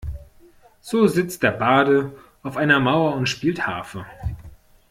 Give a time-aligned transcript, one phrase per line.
[0.79, 2.11] So sitzt der Barde
[2.41, 4.03] auf einer Mauer und spielt Harfe.